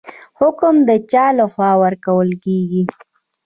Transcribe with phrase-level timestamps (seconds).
[0.39, 2.83] حکم د چا لخوا ورکول کیږي؟